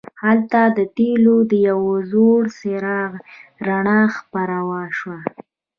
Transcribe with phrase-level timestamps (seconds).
[0.23, 3.11] هلته د تیلو د یو زوړ څراغ
[3.67, 4.83] رڼا خپره وه.